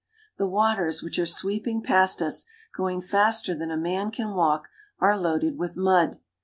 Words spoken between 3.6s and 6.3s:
a man can walk, are loaded with mud.